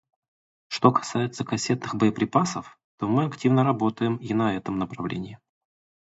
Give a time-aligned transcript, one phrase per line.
[0.67, 5.37] Что касается кассетных боеприпасов, то мы активно работаем и на этом направлении.